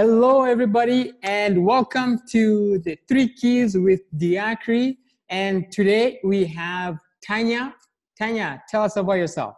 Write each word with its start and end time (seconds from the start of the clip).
Hello, 0.00 0.44
everybody, 0.44 1.14
and 1.24 1.64
welcome 1.64 2.20
to 2.30 2.78
the 2.84 2.96
Three 3.08 3.34
Keys 3.34 3.76
with 3.76 4.02
Diakri. 4.16 4.96
And 5.28 5.72
today 5.72 6.20
we 6.22 6.44
have 6.44 7.00
Tanya. 7.26 7.74
Tanya, 8.16 8.62
tell 8.68 8.84
us 8.84 8.94
about 8.94 9.14
yourself. 9.14 9.56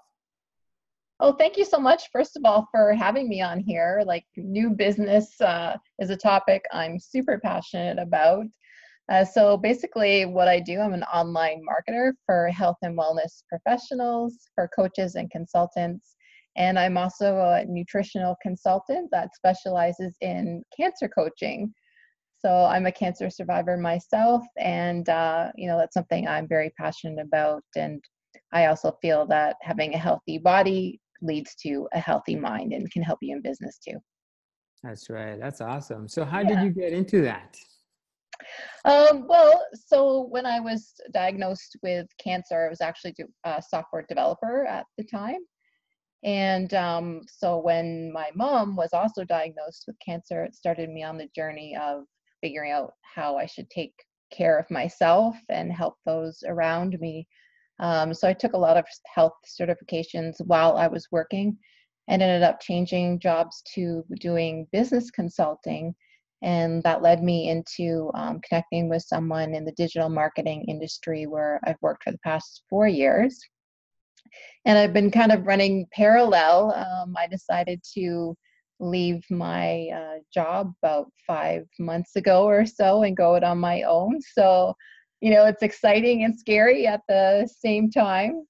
Oh, 1.21 1.35
thank 1.35 1.59
you 1.59 1.67
so 1.67 1.79
much, 1.79 2.09
first 2.11 2.39
of 2.39 2.47
all, 2.47 2.67
for 2.71 2.95
having 2.95 3.29
me 3.29 3.43
on 3.43 3.61
here. 3.61 4.03
Like, 4.07 4.25
new 4.39 4.71
business 4.71 5.39
uh, 5.43 5.77
is 5.99 6.09
a 6.09 6.17
topic 6.17 6.65
I'm 6.73 6.99
super 6.99 7.39
passionate 7.39 7.99
about. 7.99 8.47
Uh, 9.13 9.27
so, 9.27 9.59
basically, 9.59 10.25
what 10.25 10.49
I 10.49 10.59
do, 10.59 10.81
I'm 10.81 10.95
an 10.95 11.05
online 11.13 11.61
marketer 11.69 12.13
for 12.25 12.49
health 12.49 12.79
and 12.81 12.97
wellness 12.97 13.43
professionals, 13.47 14.49
for 14.55 14.71
coaches 14.75 15.17
and 15.17 15.31
consultants. 15.31 16.17
And 16.57 16.79
I'm 16.79 16.97
also 16.97 17.39
a 17.39 17.65
nutritional 17.67 18.37
consultant 18.43 19.09
that 19.13 19.35
specializes 19.35 20.17
in 20.21 20.63
cancer 20.77 21.09
coaching. 21.09 21.73
So, 22.39 22.65
I'm 22.65 22.87
a 22.87 22.93
cancer 22.93 23.29
survivor 23.29 23.77
myself, 23.77 24.43
and 24.59 25.09
uh, 25.11 25.53
you 25.57 25.69
know 25.69 25.77
that's 25.77 25.95
something 25.95 26.27
I'm 26.27 26.49
very 26.49 26.71
passionate 26.79 27.23
about. 27.23 27.63
And 27.77 28.03
I 28.53 28.67
also 28.67 28.97
feel 29.03 29.27
that 29.27 29.57
having 29.61 29.95
a 29.95 29.99
healthy 29.99 30.39
body 30.39 31.01
leads 31.23 31.55
to 31.57 31.87
a 31.93 32.01
healthy 32.01 32.37
mind 32.37 32.73
and 32.73 32.91
can 32.91 33.03
help 33.03 33.19
you 33.21 33.37
in 33.37 33.43
business 33.43 33.79
too. 33.79 33.99
That's 34.83 35.11
right. 35.11 35.39
That's 35.39 35.61
awesome. 35.61 36.09
So, 36.09 36.25
how 36.25 36.41
yeah. 36.41 36.49
did 36.49 36.63
you 36.63 36.71
get 36.71 36.93
into 36.93 37.21
that? 37.23 37.57
Um, 38.85 39.27
well, 39.29 39.63
so 39.75 40.27
when 40.31 40.47
I 40.47 40.61
was 40.61 40.95
diagnosed 41.13 41.77
with 41.83 42.07
cancer, 42.19 42.67
I 42.67 42.71
was 42.71 42.81
actually 42.81 43.15
a 43.45 43.63
software 43.63 44.07
developer 44.09 44.67
at 44.67 44.87
the 44.97 45.05
time. 45.05 45.41
And 46.23 46.73
um, 46.75 47.23
so 47.29 47.59
when 47.59 48.13
my 48.13 48.31
mom 48.35 48.77
was 48.77 48.93
also 48.93 49.25
diagnosed 49.25 49.85
with 49.87 49.97
cancer, 50.05 50.45
it 50.45 50.55
started 50.55 50.91
me 50.91 51.03
on 51.03 51.17
the 51.17 51.31
journey 51.35 51.77
of 51.77 52.05
figuring 52.41 52.73
out 52.73 52.93
how 53.03 53.37
I 53.37 53.47
should 53.47 53.71
take 53.71 53.95
care 54.33 54.59
of 54.59 54.71
myself 54.71 55.37
and 55.49 55.73
help 55.73 55.97
those 56.05 56.43
around 56.47 56.99
me 57.01 57.27
um, 57.81 58.13
so 58.13 58.29
I 58.29 58.35
took 58.35 58.53
a 58.53 58.59
lot 58.59 58.77
of 58.77 58.85
health 59.13 59.33
certifications 59.47 60.37
while 60.47 60.77
I 60.77 60.87
was 60.87 61.09
working 61.11 61.57
and 62.09 62.23
ended 62.23 62.43
up 62.43 62.61
changing 62.61 63.21
jobs 63.21 63.63
to 63.75 64.05
doing 64.21 64.67
business 64.71 65.11
consulting. 65.11 65.95
And 66.43 66.83
that 66.83 67.03
led 67.03 67.23
me 67.23 67.49
into 67.49 68.11
um, 68.15 68.41
connecting 68.47 68.89
with 68.89 69.03
someone 69.03 69.55
in 69.55 69.65
the 69.65 69.73
digital 69.73 70.09
marketing 70.11 70.65
industry 70.69 71.27
where 71.27 71.61
I've 71.65 71.81
worked 71.81 72.05
for 72.05 72.13
the 72.13 72.19
past 72.19 72.63
four 72.69 72.87
years. 72.87 73.41
And 74.65 74.79
I've 74.79 74.93
been 74.93 75.11
kind 75.11 75.33
of 75.33 75.47
running 75.47 75.87
parallel. 75.93 76.73
Um, 76.75 77.15
I 77.17 77.27
decided 77.27 77.83
to 77.95 78.37
leave 78.79 79.23
my 79.31 79.89
uh, 79.95 80.19
job 80.33 80.73
about 80.83 81.11
five 81.27 81.67
months 81.79 82.17
ago 82.17 82.45
or 82.45 82.65
so 82.65 83.03
and 83.03 83.17
go 83.17 83.35
it 83.35 83.45
on 83.45 83.59
my 83.59 83.83
own. 83.83 84.21
So 84.21 84.75
you 85.21 85.31
know 85.31 85.47
it's 85.47 85.63
exciting 85.63 86.25
and 86.25 86.39
scary 86.39 86.87
at 86.87 87.03
the 87.09 87.49
same 87.61 87.91
time 87.91 88.45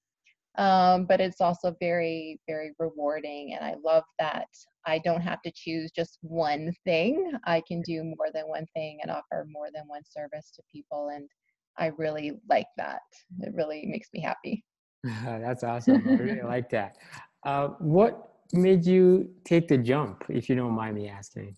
um, 0.57 1.05
but 1.05 1.21
it's 1.21 1.41
also 1.41 1.75
very 1.79 2.39
very 2.47 2.71
rewarding 2.79 3.53
and 3.53 3.63
i 3.63 3.75
love 3.83 4.03
that 4.19 4.47
i 4.85 4.97
don't 4.99 5.21
have 5.21 5.41
to 5.41 5.51
choose 5.53 5.91
just 5.91 6.17
one 6.21 6.73
thing 6.85 7.31
i 7.45 7.61
can 7.67 7.81
do 7.81 8.03
more 8.03 8.29
than 8.33 8.47
one 8.47 8.65
thing 8.73 8.99
and 9.01 9.11
offer 9.11 9.45
more 9.49 9.67
than 9.73 9.83
one 9.87 10.03
service 10.09 10.51
to 10.55 10.61
people 10.71 11.09
and 11.13 11.29
i 11.77 11.87
really 11.97 12.33
like 12.49 12.67
that 12.77 13.01
it 13.41 13.53
really 13.53 13.85
makes 13.85 14.09
me 14.13 14.21
happy 14.21 14.63
that's 15.25 15.63
awesome. 15.63 16.03
I 16.07 16.13
really 16.13 16.41
like 16.41 16.69
that. 16.69 16.97
Uh, 17.43 17.69
what 17.79 18.31
made 18.53 18.85
you 18.85 19.29
take 19.45 19.67
the 19.67 19.77
jump 19.77 20.23
if 20.29 20.49
you 20.49 20.55
don't 20.55 20.73
mind 20.73 20.95
me 20.95 21.07
asking? 21.07 21.55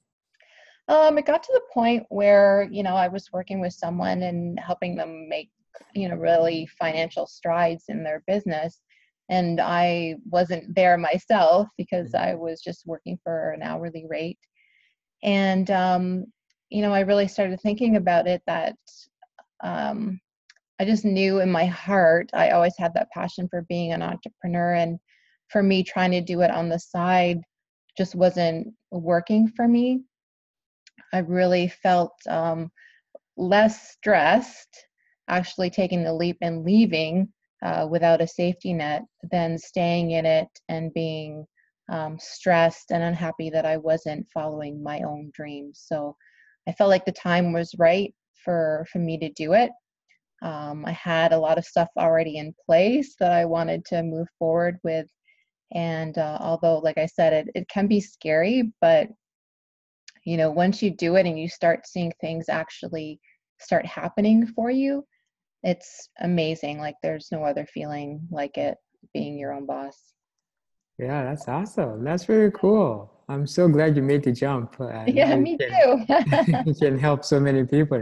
Um, 0.87 1.17
it 1.17 1.25
got 1.25 1.43
to 1.43 1.51
the 1.53 1.61
point 1.73 2.05
where 2.09 2.67
you 2.71 2.83
know 2.83 2.95
I 2.95 3.07
was 3.07 3.31
working 3.31 3.59
with 3.59 3.73
someone 3.73 4.23
and 4.23 4.59
helping 4.59 4.95
them 4.95 5.29
make 5.29 5.49
you 5.93 6.09
know 6.09 6.15
really 6.15 6.67
financial 6.79 7.25
strides 7.25 7.85
in 7.89 8.03
their 8.03 8.23
business, 8.27 8.81
and 9.29 9.59
I 9.59 10.15
wasn't 10.29 10.75
there 10.75 10.97
myself 11.09 11.67
because 11.77 12.11
mm-hmm. 12.11 12.29
I 12.29 12.35
was 12.35 12.61
just 12.61 12.85
working 12.85 13.17
for 13.23 13.51
an 13.51 13.61
hourly 13.61 14.05
rate, 14.09 14.39
and 15.21 15.69
um, 15.71 16.25
you 16.69 16.81
know 16.81 16.93
I 16.93 17.01
really 17.01 17.27
started 17.27 17.61
thinking 17.61 17.95
about 17.95 18.27
it 18.27 18.41
that 18.45 18.75
um, 19.63 20.19
I 20.79 20.85
just 20.85 21.05
knew 21.05 21.39
in 21.39 21.51
my 21.51 21.65
heart 21.65 22.29
I 22.33 22.49
always 22.49 22.75
had 22.77 22.93
that 22.95 23.11
passion 23.11 23.47
for 23.49 23.63
being 23.63 23.91
an 23.93 24.01
entrepreneur, 24.01 24.73
and 24.73 24.99
for 25.49 25.63
me 25.63 25.83
trying 25.83 26.11
to 26.11 26.21
do 26.21 26.41
it 26.41 26.51
on 26.51 26.69
the 26.69 26.79
side 26.79 27.39
just 27.97 28.15
wasn't 28.15 28.67
working 28.91 29.47
for 29.47 29.67
me 29.67 30.01
I 31.13 31.19
really 31.19 31.67
felt 31.67 32.13
um, 32.27 32.71
less 33.37 33.91
stressed 33.91 34.87
actually 35.29 35.69
taking 35.69 36.03
the 36.03 36.13
leap 36.13 36.37
and 36.41 36.65
leaving 36.65 37.29
uh, 37.63 37.87
without 37.89 38.21
a 38.21 38.27
safety 38.27 38.73
net 38.73 39.03
than 39.31 39.57
staying 39.57 40.11
in 40.11 40.25
it 40.25 40.49
and 40.67 40.93
being 40.93 41.45
um, 41.89 42.17
stressed 42.19 42.91
and 42.91 43.03
unhappy 43.03 43.49
that 43.49 43.65
I 43.65 43.77
wasn't 43.77 44.27
following 44.33 44.83
my 44.83 45.01
own 45.01 45.31
dreams. 45.33 45.83
So 45.85 46.15
I 46.67 46.73
felt 46.73 46.89
like 46.89 47.05
the 47.05 47.11
time 47.11 47.53
was 47.53 47.75
right 47.77 48.13
for 48.43 48.85
for 48.91 48.99
me 48.99 49.17
to 49.19 49.29
do 49.29 49.53
it. 49.53 49.71
Um, 50.43 50.85
I 50.85 50.91
had 50.91 51.33
a 51.33 51.39
lot 51.39 51.57
of 51.57 51.65
stuff 51.65 51.89
already 51.97 52.37
in 52.37 52.53
place 52.65 53.15
that 53.19 53.31
I 53.31 53.45
wanted 53.45 53.85
to 53.85 54.03
move 54.03 54.27
forward 54.37 54.77
with, 54.83 55.07
and 55.73 56.17
uh, 56.17 56.37
although, 56.41 56.79
like 56.79 56.97
I 56.97 57.07
said, 57.07 57.33
it 57.33 57.47
it 57.55 57.69
can 57.69 57.87
be 57.87 58.01
scary, 58.01 58.71
but 58.81 59.07
you 60.25 60.37
know 60.37 60.51
once 60.51 60.81
you 60.81 60.91
do 60.91 61.15
it 61.15 61.25
and 61.25 61.39
you 61.39 61.49
start 61.49 61.87
seeing 61.87 62.13
things 62.21 62.47
actually 62.49 63.19
start 63.59 63.85
happening 63.85 64.45
for 64.45 64.71
you 64.71 65.05
it's 65.63 66.09
amazing. 66.19 66.79
Like 66.79 66.95
there's 67.01 67.29
no 67.31 67.43
other 67.43 67.65
feeling 67.65 68.27
like 68.29 68.57
it 68.57 68.77
being 69.13 69.37
your 69.37 69.53
own 69.53 69.65
boss. 69.65 69.97
Yeah 70.99 71.23
that's 71.23 71.47
awesome. 71.47 72.03
That's 72.03 72.29
really 72.29 72.51
cool 72.51 73.12
i'm 73.29 73.47
so 73.47 73.67
glad 73.67 73.95
you 73.95 74.01
made 74.01 74.23
the 74.23 74.31
jump 74.31 74.75
uh, 74.79 75.03
yeah 75.07 75.35
me 75.35 75.57
can, 75.57 75.69
too 75.69 76.63
you 76.65 76.75
can 76.75 76.97
help 76.97 77.23
so 77.23 77.39
many 77.39 77.63
people 77.63 78.01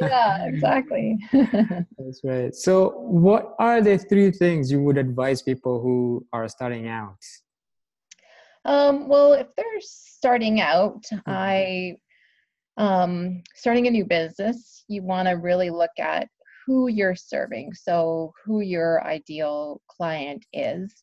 yeah 0.00 0.46
exactly 0.46 1.18
that's 1.32 2.20
right 2.24 2.54
so 2.54 2.90
what 3.00 3.54
are 3.58 3.80
the 3.80 3.98
three 3.98 4.30
things 4.30 4.70
you 4.70 4.82
would 4.82 4.98
advise 4.98 5.42
people 5.42 5.80
who 5.80 6.24
are 6.32 6.48
starting 6.48 6.88
out 6.88 7.18
um, 8.64 9.08
well, 9.08 9.32
if 9.32 9.46
they're 9.56 9.80
starting 9.80 10.60
out, 10.60 11.02
mm-hmm. 11.12 11.30
I 11.30 11.96
um, 12.76 13.42
starting 13.54 13.86
a 13.86 13.90
new 13.90 14.04
business, 14.04 14.84
you 14.88 15.02
want 15.02 15.28
to 15.28 15.34
really 15.34 15.70
look 15.70 15.90
at 15.98 16.28
who 16.66 16.88
you're 16.88 17.16
serving. 17.16 17.72
So, 17.74 18.32
who 18.44 18.60
your 18.60 19.04
ideal 19.06 19.80
client 19.88 20.44
is. 20.52 21.02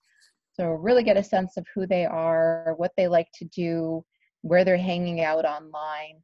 So, 0.60 0.72
really 0.72 1.04
get 1.04 1.18
a 1.18 1.24
sense 1.24 1.58
of 1.58 1.66
who 1.74 1.86
they 1.86 2.06
are, 2.06 2.74
what 2.78 2.92
they 2.98 3.08
like 3.08 3.28
to 3.36 3.46
do, 3.46 4.04
where 4.42 4.66
they're 4.66 4.78
hanging 4.78 5.22
out 5.22 5.46
online, 5.46 6.22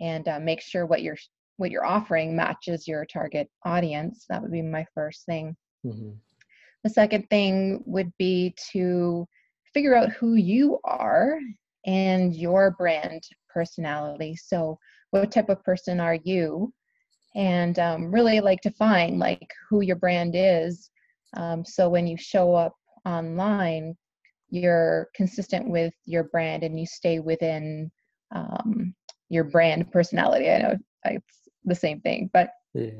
and 0.00 0.26
uh, 0.28 0.40
make 0.40 0.62
sure 0.62 0.86
what 0.86 1.02
you're 1.02 1.18
what 1.58 1.70
you're 1.70 1.86
offering 1.86 2.36
matches 2.36 2.88
your 2.88 3.04
target 3.04 3.48
audience. 3.64 4.26
That 4.28 4.42
would 4.42 4.52
be 4.52 4.62
my 4.62 4.86
first 4.94 5.26
thing. 5.26 5.56
Mm-hmm. 5.84 6.12
The 6.84 6.90
second 6.90 7.28
thing 7.28 7.82
would 7.86 8.12
be 8.18 8.54
to 8.72 9.26
figure 9.74 9.94
out 9.94 10.10
who 10.10 10.34
you 10.34 10.78
are 10.84 11.38
and 11.84 12.34
your 12.34 12.72
brand 12.72 13.22
personality. 13.52 14.36
So, 14.36 14.78
what 15.10 15.30
type 15.30 15.48
of 15.48 15.62
person 15.64 16.00
are 16.00 16.18
you? 16.24 16.72
And 17.34 17.78
um, 17.78 18.10
really 18.10 18.40
like 18.40 18.62
to 18.62 18.70
find 18.70 19.18
like 19.18 19.50
who 19.68 19.82
your 19.82 19.96
brand 19.96 20.32
is. 20.34 20.90
Um, 21.36 21.64
so 21.64 21.88
when 21.90 22.06
you 22.06 22.16
show 22.16 22.54
up 22.54 22.74
online, 23.06 23.96
you're 24.50 25.08
consistent 25.14 25.68
with 25.68 25.94
your 26.04 26.24
brand 26.24 26.62
and 26.62 26.78
you 26.78 26.86
stay 26.86 27.18
within 27.20 27.90
um, 28.34 28.94
your 29.28 29.44
brand 29.44 29.90
personality. 29.90 30.50
I 30.50 30.58
know 30.58 30.76
it's 31.04 31.48
the 31.64 31.74
same 31.74 32.00
thing, 32.00 32.30
but 32.32 32.50
yeah. 32.74 32.90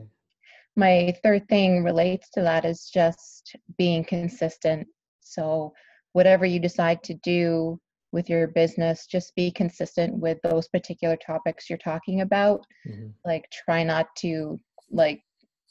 my 0.77 1.15
third 1.23 1.49
thing 1.49 1.85
relates 1.85 2.31
to 2.31 2.43
that 2.43 2.65
is 2.65 2.91
just 2.93 3.57
being 3.77 4.05
consistent. 4.05 4.87
So 5.21 5.73
whatever 6.13 6.47
you 6.47 6.59
decide 6.59 7.03
to 7.03 7.15
do 7.23 7.79
with 8.13 8.31
your 8.31 8.49
business 8.49 9.07
just 9.07 9.35
be 9.35 9.51
consistent 9.51 10.17
with 10.17 10.39
those 10.43 10.69
particular 10.69 11.17
topics 11.17 11.69
you're 11.69 11.77
talking 11.77 12.23
about 12.23 12.65
mm-hmm. 12.89 13.09
like 13.27 13.45
try 13.67 13.85
not 13.85 14.07
to 14.17 14.59
like 14.91 15.21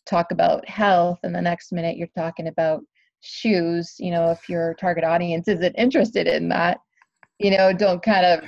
talk 0.05 0.31
about 0.31 0.67
health 0.69 1.17
and 1.23 1.33
the 1.33 1.41
next 1.41 1.71
minute 1.71 1.97
you're 1.97 2.07
talking 2.15 2.47
about 2.47 2.81
shoes 3.25 3.95
you 3.99 4.11
know 4.11 4.31
if 4.31 4.47
your 4.49 4.73
target 4.75 5.03
audience 5.03 5.47
isn't 5.47 5.73
interested 5.73 6.27
in 6.27 6.49
that 6.49 6.79
you 7.39 7.55
know 7.55 7.73
don't 7.73 8.03
kind 8.03 8.25
of 8.25 8.41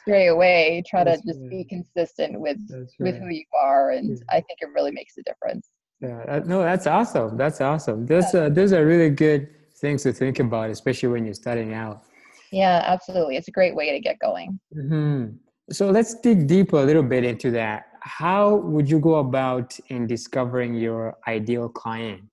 stray 0.00 0.28
away 0.28 0.82
try 0.86 1.04
That's 1.04 1.20
to 1.22 1.28
just 1.28 1.40
right. 1.40 1.50
be 1.50 1.64
consistent 1.64 2.40
with 2.40 2.58
right. 2.70 2.86
with 2.98 3.16
who 3.18 3.28
you 3.28 3.44
are 3.62 3.90
and 3.90 4.10
yeah. 4.10 4.24
i 4.30 4.34
think 4.34 4.58
it 4.60 4.68
really 4.74 4.90
makes 4.90 5.16
a 5.18 5.22
difference 5.22 5.68
yeah 6.00 6.40
no 6.44 6.62
that's 6.62 6.86
awesome 6.86 7.36
that's 7.36 7.60
awesome 7.60 8.06
those 8.06 8.34
uh, 8.34 8.48
those 8.48 8.72
are 8.72 8.84
really 8.84 9.10
good 9.10 9.48
things 9.82 10.04
to 10.04 10.12
think 10.14 10.38
about, 10.38 10.70
especially 10.70 11.10
when 11.10 11.26
you're 11.26 11.34
starting 11.34 11.74
out. 11.74 12.04
Yeah, 12.50 12.82
absolutely. 12.86 13.36
It's 13.36 13.48
a 13.48 13.50
great 13.50 13.74
way 13.74 13.90
to 13.92 14.00
get 14.00 14.18
going. 14.18 14.58
Mm-hmm. 14.74 15.36
So 15.70 15.90
let's 15.90 16.14
dig 16.14 16.46
deeper 16.46 16.76
a 16.76 16.84
little 16.84 17.02
bit 17.02 17.24
into 17.24 17.50
that. 17.50 17.86
How 18.00 18.56
would 18.56 18.88
you 18.88 18.98
go 18.98 19.16
about 19.16 19.78
in 19.88 20.06
discovering 20.06 20.74
your 20.74 21.16
ideal 21.28 21.68
client? 21.68 22.30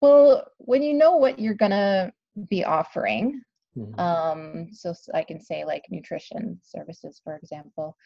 Well, 0.00 0.46
when 0.58 0.82
you 0.82 0.94
know 0.94 1.16
what 1.16 1.38
you're 1.38 1.54
gonna 1.54 2.12
be 2.48 2.64
offering, 2.64 3.42
Mhm. 3.76 3.98
um, 3.98 4.72
so 4.72 4.94
I 5.14 5.22
can 5.22 5.40
say 5.40 5.64
like 5.64 5.84
nutrition 5.90 6.60
services, 6.62 7.20
for 7.22 7.36
example, 7.36 7.96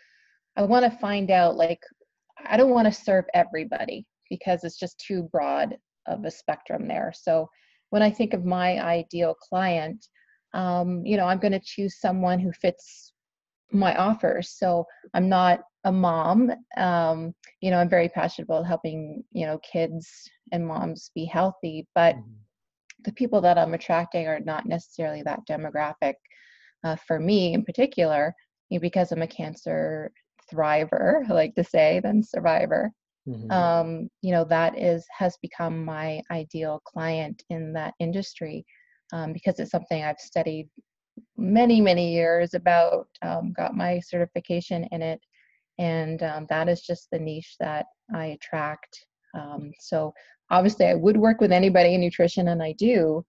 I 0.56 0.62
want 0.62 0.84
to 0.84 0.98
find 0.98 1.30
out 1.30 1.56
like 1.56 1.82
I 2.44 2.56
don't 2.56 2.70
want 2.70 2.86
to 2.86 2.92
serve 2.92 3.26
everybody 3.34 4.06
because 4.28 4.64
it's 4.64 4.78
just 4.78 4.98
too 4.98 5.24
broad 5.24 5.78
of 6.06 6.24
a 6.24 6.30
spectrum 6.30 6.88
there. 6.88 7.12
So 7.14 7.48
when 7.90 8.02
I 8.02 8.10
think 8.10 8.32
of 8.32 8.44
my 8.44 8.80
ideal 8.82 9.34
client, 9.34 10.06
um, 10.54 11.04
you 11.04 11.16
know, 11.16 11.26
I'm 11.26 11.38
going 11.38 11.52
to 11.52 11.60
choose 11.64 12.00
someone 12.00 12.38
who 12.38 12.52
fits 12.52 13.12
my 13.70 13.94
offers. 13.96 14.50
So 14.50 14.86
I'm 15.14 15.28
not 15.28 15.60
a 15.84 15.92
mom. 15.92 16.50
Um, 16.76 17.34
you 17.60 17.70
know, 17.70 17.78
I'm 17.78 17.88
very 17.88 18.08
passionate 18.08 18.46
about 18.46 18.66
helping, 18.66 19.24
you 19.32 19.46
know, 19.46 19.58
kids 19.58 20.28
and 20.52 20.66
moms 20.66 21.10
be 21.14 21.24
healthy, 21.24 21.86
but 21.94 22.16
Mhm. 22.16 22.36
the 23.04 23.12
people 23.12 23.40
that 23.42 23.58
I'm 23.58 23.74
attracting 23.74 24.26
are 24.28 24.40
not 24.40 24.66
necessarily 24.66 25.22
that 25.22 25.40
demographic. 25.48 26.14
Uh, 26.84 26.96
for 26.96 27.20
me 27.20 27.54
in 27.54 27.64
particular, 27.64 28.34
you 28.68 28.78
know, 28.78 28.80
because 28.82 29.12
I'm 29.12 29.22
a 29.22 29.26
cancer 29.26 30.10
thriver, 30.52 31.22
I 31.28 31.32
like 31.32 31.54
to 31.54 31.64
say, 31.64 32.00
than 32.00 32.22
survivor. 32.22 32.92
Mhm. 33.26 33.50
Um, 33.50 34.08
you 34.22 34.32
know, 34.32 34.44
that 34.44 34.78
is 34.78 35.06
has 35.16 35.36
become 35.42 35.84
my 35.84 36.22
ideal 36.30 36.80
client 36.84 37.42
in 37.50 37.72
that 37.74 37.94
industry 38.00 38.64
um, 39.12 39.32
because 39.32 39.58
it's 39.58 39.70
something 39.70 40.02
I've 40.02 40.18
studied 40.18 40.68
many, 41.36 41.80
many 41.80 42.12
years 42.12 42.54
about, 42.54 43.08
um, 43.22 43.52
got 43.52 43.76
my 43.76 44.00
certification 44.00 44.84
in 44.92 45.02
it, 45.02 45.20
and 45.78 46.22
um, 46.22 46.46
that 46.48 46.68
is 46.68 46.82
just 46.82 47.08
the 47.10 47.18
niche 47.18 47.56
that 47.60 47.86
I 48.14 48.26
attract. 48.26 49.06
Um, 49.34 49.72
so 49.80 50.12
obviously, 50.50 50.86
I 50.86 50.94
would 50.94 51.16
work 51.16 51.40
with 51.40 51.52
anybody 51.52 51.94
in 51.94 52.00
nutrition, 52.00 52.48
and 52.48 52.62
I 52.62 52.72
do, 52.72 53.24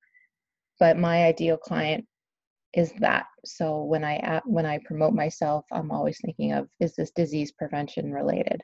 but 0.80 0.98
my 0.98 1.25
ideal 1.25 1.57
client 1.57 2.06
is 2.74 2.92
that. 3.00 3.25
So 3.45 3.84
when 3.84 4.04
I 4.04 4.42
when 4.45 4.66
I 4.66 4.80
promote 4.86 5.13
myself, 5.13 5.66
I'm 5.72 5.92
always 5.92 6.19
thinking 6.24 6.54
of 6.54 6.68
is 6.80 6.95
this 6.95 7.12
disease 7.12 7.51
prevention 7.51 8.12
related, 8.12 8.62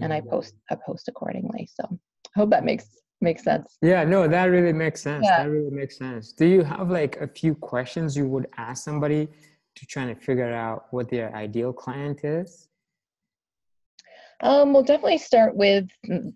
and 0.00 0.12
I 0.12 0.20
post 0.20 0.54
I 0.70 0.76
post 0.76 1.08
accordingly. 1.08 1.68
So 1.72 1.84
I 1.90 2.40
hope 2.40 2.50
that 2.50 2.64
makes 2.64 2.86
makes 3.20 3.42
sense. 3.42 3.76
Yeah, 3.82 4.04
no, 4.04 4.28
that 4.28 4.46
really 4.46 4.72
makes 4.72 5.02
sense. 5.02 5.24
Yeah. 5.24 5.44
That 5.44 5.50
really 5.50 5.70
makes 5.70 5.96
sense. 5.98 6.32
Do 6.32 6.46
you 6.46 6.62
have 6.62 6.90
like 6.90 7.16
a 7.20 7.28
few 7.28 7.54
questions 7.54 8.16
you 8.16 8.26
would 8.26 8.48
ask 8.56 8.84
somebody 8.84 9.28
to 9.76 9.86
try 9.86 10.06
to 10.06 10.14
figure 10.14 10.52
out 10.52 10.86
what 10.90 11.08
their 11.08 11.34
ideal 11.34 11.72
client 11.72 12.24
is? 12.24 12.68
Um, 14.44 14.74
we'll 14.74 14.82
definitely 14.82 15.18
start 15.18 15.56
with 15.56 15.88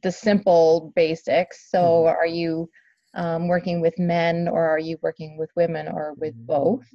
the 0.03 0.11
simple 0.11 0.93
basics. 0.97 1.71
So, 1.71 2.07
Mhm. 2.07 2.17
are 2.17 2.27
you 2.27 2.71
um, 3.15 3.49
working 3.49 3.83
with 3.83 3.99
men, 3.99 4.49
or 4.49 4.67
are 4.67 4.79
you 4.79 4.99
working 5.03 5.37
with 5.37 5.51
women, 5.57 5.89
or 5.89 6.15
with 6.15 6.35
Mhm. 6.35 6.47
both? 6.47 6.87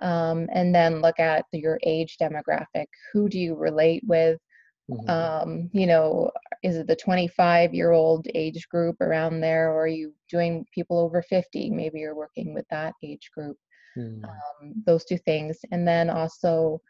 Um, 0.00 0.48
and 0.52 0.74
then 0.74 1.00
look 1.00 1.18
at 1.18 1.46
your 1.52 1.80
age 1.84 2.18
demographic. 2.18 2.86
Who 3.12 3.30
do 3.30 3.38
you 3.38 3.54
relate 3.54 4.04
with? 4.06 4.38
Mhm. 4.90 5.08
Um, 5.08 5.70
you 5.72 5.86
know, 5.86 6.30
is 6.62 6.76
it 6.76 6.86
the 6.86 6.96
25 6.96 7.72
year 7.74 7.92
old 7.92 8.26
age 8.34 8.68
group 8.68 9.00
around 9.00 9.40
there, 9.40 9.70
or 9.72 9.84
are 9.84 9.86
you 9.86 10.14
doing 10.28 10.66
people 10.74 10.98
over 10.98 11.22
50? 11.22 11.70
Maybe 11.70 12.00
you're 12.00 12.14
working 12.14 12.52
with 12.52 12.66
that 12.68 12.94
age 13.02 13.30
group. 13.34 13.56
Mm. 13.96 14.22
Um, 14.24 14.74
those 14.84 15.04
two 15.06 15.18
things. 15.18 15.58
And 15.70 15.88
then 15.88 16.10
also 16.10 16.80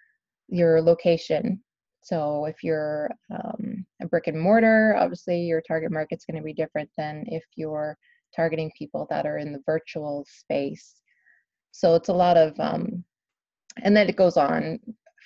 your 0.48 0.82
location. 0.82 1.62
So 2.02 2.46
if 2.46 2.62
you're 2.62 3.10
um, 3.30 3.86
a 4.02 4.06
brick 4.06 4.26
and 4.26 4.40
mortar, 4.40 4.96
obviously 4.98 5.40
your 5.42 5.60
target 5.60 5.92
market's 5.92 6.24
going 6.24 6.36
to 6.36 6.44
be 6.44 6.52
different 6.52 6.90
than 6.98 7.24
if 7.28 7.44
you're 7.54 7.96
targeting 8.34 8.72
people 8.76 9.06
that 9.10 9.26
are 9.26 9.38
in 9.38 9.52
the 9.52 9.62
virtual 9.66 10.26
space. 10.28 11.00
So 11.70 11.94
it's 11.94 12.08
a 12.08 12.14
lot 12.14 12.36
of, 12.36 12.58
um, 12.58 13.04
and 13.82 13.96
then 13.96 14.08
it 14.08 14.16
goes 14.16 14.36
on 14.36 14.80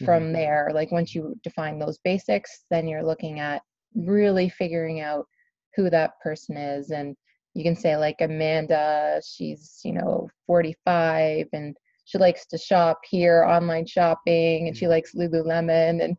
from 0.05 0.33
there. 0.33 0.71
Like 0.75 0.93
once 0.93 1.15
you 1.15 1.35
define 1.43 1.79
those 1.79 1.99
basics, 2.05 2.65
then 2.71 2.87
you're 2.87 3.05
looking 3.05 3.41
at 3.41 3.63
really 3.95 4.49
figuring 4.51 5.01
out 5.01 5.27
who 5.75 5.89
that 5.91 6.13
person 6.23 6.57
is. 6.57 6.91
And 6.91 7.17
you 7.55 7.65
can 7.65 7.75
say, 7.75 7.97
like, 7.97 8.17
Amanda, 8.21 9.21
she's, 9.27 9.81
you 9.83 9.93
know, 9.95 10.29
45 10.47 11.47
and 11.55 11.75
she 12.05 12.19
likes 12.19 12.47
to 12.49 12.59
shop 12.59 13.01
here, 13.09 13.45
online 13.45 13.87
shopping, 13.87 14.69
and 14.69 14.77
she 14.77 14.85
Mhm. 14.85 14.91
likes 14.91 15.15
Lululemon. 15.15 16.05
And, 16.05 16.17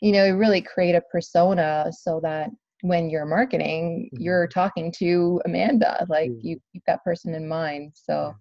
you 0.00 0.12
know, 0.12 0.24
you 0.24 0.36
really 0.36 0.62
create 0.62 0.94
a 0.94 1.02
persona 1.12 1.90
so 1.90 2.20
that 2.22 2.50
when 2.82 3.10
you're 3.10 3.26
marketing, 3.26 4.08
Mhm. 4.12 4.24
you're 4.24 4.46
talking 4.46 4.92
to 4.92 5.40
Amanda, 5.44 6.06
like 6.08 6.30
Mm. 6.30 6.40
you 6.42 6.60
keep 6.72 6.84
that 6.86 7.02
person 7.02 7.34
in 7.34 7.48
mind. 7.48 7.92
So, 7.94 8.34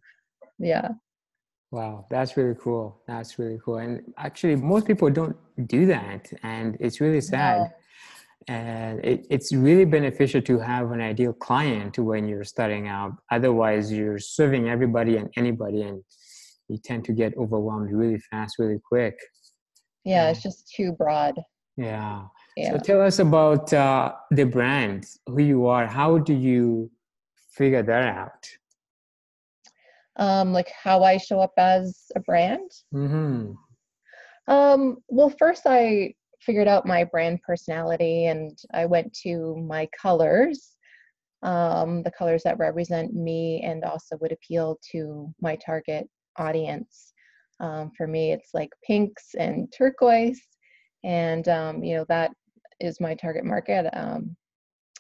yeah. 0.60 0.90
Wow, 1.72 2.06
that's 2.10 2.38
really 2.38 2.56
cool. 2.56 3.02
That's 3.08 3.38
really 3.40 3.60
cool. 3.64 3.78
And 3.78 4.14
actually, 4.18 4.56
most 4.56 4.86
people 4.88 5.10
don't 5.10 5.36
do 5.68 5.86
that, 5.88 6.32
and 6.44 6.78
it's 6.80 7.02
really 7.02 7.22
sad. 7.22 7.74
And 8.48 9.04
it, 9.04 9.28
it's 9.30 9.52
really 9.54 9.84
beneficial 9.84 10.42
to 10.44 10.60
have 10.60 10.92
an 10.92 11.02
ideal 11.02 11.34
client 11.34 12.00
when 12.00 12.30
you're 12.30 12.46
starting 12.46 12.88
out. 12.88 13.12
Otherwise, 13.30 13.92
you're 13.92 14.20
serving 14.20 14.70
everybody 14.70 15.18
and 15.18 15.30
anybody, 15.36 15.82
and 15.82 16.02
you 16.70 16.78
tend 16.78 17.04
to 17.06 17.12
get 17.14 17.36
overwhelmed 17.36 17.92
really 17.92 18.20
fast, 18.20 18.58
really 18.60 18.80
quick. 18.80 19.18
Yeah, 20.08 20.30
it's 20.30 20.42
just 20.42 20.72
too 20.74 20.94
broad. 20.94 21.36
Yeah. 21.76 22.24
Yeah. 22.56 22.72
So 22.72 22.78
tell 22.80 23.02
us 23.02 23.20
about 23.20 23.72
uh, 23.72 24.14
the 24.32 24.46
brand, 24.46 25.06
who 25.28 25.42
you 25.42 25.68
are. 25.68 25.86
How 25.86 26.18
do 26.18 26.34
you 26.34 26.90
figure 27.54 27.84
that 27.84 28.04
out? 28.18 28.48
um, 30.18 30.52
like 30.52 30.70
how 30.72 31.04
I 31.04 31.18
show 31.18 31.40
up 31.40 31.54
as 31.58 32.12
a 32.16 32.20
brand. 32.20 32.72
Mm-hmm. 32.94 33.54
Um, 34.52 34.98
well, 35.08 35.34
first 35.38 35.64
I 35.66 36.14
figured 36.42 36.68
out 36.68 36.86
my 36.86 37.04
brand 37.04 37.42
personality 37.46 38.26
and 38.26 38.58
I 38.74 38.86
went 38.86 39.14
to 39.24 39.56
my 39.58 39.88
colors, 40.00 40.76
um, 41.44 42.04
the 42.04 42.12
colors 42.12 42.44
that 42.44 42.58
represent 42.58 43.14
me 43.14 43.62
and 43.64 43.84
also 43.84 44.18
would 44.22 44.32
appeal 44.32 44.80
to 44.92 45.34
my 45.42 45.56
target 45.58 46.08
audience. 46.38 47.14
Um, 47.60 47.92
for 47.98 48.08
me, 48.08 48.32
it's 48.32 48.50
like 48.54 48.70
pinks 48.86 49.36
and 49.38 49.72
turquoise, 49.76 50.42
and 51.04 51.48
um, 51.48 51.84
you 51.84 51.96
know 51.96 52.06
that 52.10 52.32
is 52.80 53.00
my 53.00 53.16
target 53.16 53.46
market. 53.46 53.90
Um, 53.94 54.36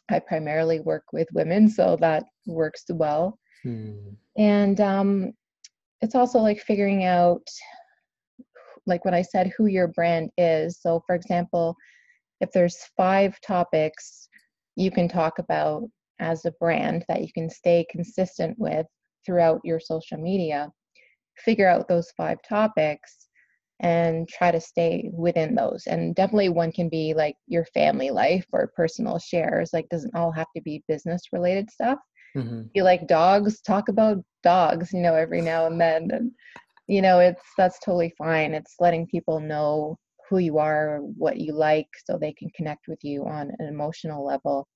I 0.09 0.19
primarily 0.19 0.79
work 0.79 1.03
with 1.13 1.27
women, 1.33 1.69
so 1.69 1.97
that 2.01 2.23
works 2.45 2.83
well. 2.89 3.37
Mm. 3.65 4.15
and 4.37 4.79
um, 4.79 5.33
it's 6.01 6.15
also 6.15 6.39
like 6.39 6.59
figuring 6.59 7.05
out 7.05 7.41
like 8.85 9.03
when 9.03 9.13
i 9.13 9.21
said 9.21 9.51
who 9.57 9.65
your 9.65 9.87
brand 9.89 10.29
is 10.37 10.79
so 10.81 11.01
for 11.05 11.15
example 11.15 11.75
if 12.39 12.51
there's 12.51 12.77
five 12.95 13.39
topics 13.41 14.29
you 14.75 14.91
can 14.91 15.07
talk 15.07 15.39
about 15.39 15.83
as 16.19 16.45
a 16.45 16.53
brand 16.59 17.03
that 17.07 17.21
you 17.21 17.31
can 17.33 17.49
stay 17.49 17.85
consistent 17.89 18.57
with 18.57 18.85
throughout 19.25 19.59
your 19.63 19.79
social 19.79 20.17
media 20.17 20.69
figure 21.43 21.67
out 21.67 21.87
those 21.87 22.11
five 22.17 22.37
topics 22.47 23.27
and 23.79 24.27
try 24.27 24.51
to 24.51 24.59
stay 24.59 25.09
within 25.13 25.53
those. 25.53 25.83
And 25.87 26.15
definitely 26.15 26.49
one 26.49 26.71
can 26.71 26.89
be 26.89 27.13
like 27.13 27.35
your 27.47 27.65
family 27.65 28.09
life 28.09 28.45
or 28.51 28.71
personal 28.75 29.19
shares 29.19 29.69
like 29.71 29.87
doesn't 29.89 30.15
all 30.15 30.31
have 30.31 30.47
to 30.55 30.61
be 30.61 30.83
business 30.87 31.21
related 31.31 31.69
stuff. 31.69 31.99
Mm-hmm. 32.35 32.63
you 32.75 32.83
like 32.83 33.07
dogs 33.07 33.61
talk 33.61 33.87
about 33.87 34.17
dogs 34.43 34.91
you 34.93 34.99
know 34.99 35.15
every 35.15 35.41
now 35.41 35.65
and 35.65 35.79
then. 35.79 36.11
And 36.11 36.31
you 36.87 37.01
know 37.01 37.19
it's 37.19 37.43
that's 37.57 37.79
totally 37.79 38.13
fine. 38.17 38.53
It's 38.53 38.75
letting 38.79 39.07
people 39.07 39.39
know 39.39 39.97
who 40.29 40.39
you 40.39 40.57
are 40.57 40.99
what 41.17 41.37
you 41.37 41.53
like 41.53 41.87
so 42.05 42.17
they 42.17 42.33
can 42.33 42.49
connect 42.55 42.87
with 42.87 42.99
you 43.03 43.25
on 43.25 43.51
an 43.59 43.67
emotional 43.67 44.25
level 44.25 44.67